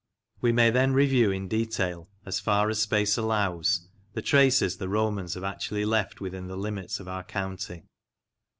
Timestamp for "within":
6.19-6.47